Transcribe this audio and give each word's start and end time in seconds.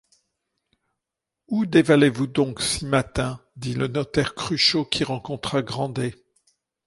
Où 1.47 1.67
dévalez-vous 1.67 2.25
donc 2.25 2.59
si 2.63 2.87
matin? 2.87 3.39
dit 3.55 3.75
le 3.75 3.87
notaire 3.87 4.33
Cruchot 4.33 4.83
qui 4.85 5.03
rencontra 5.03 5.61
Grandet. 5.61 6.15